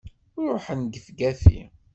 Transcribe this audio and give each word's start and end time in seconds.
Ruḥen 0.47 0.81
gefgafi! 0.93 1.59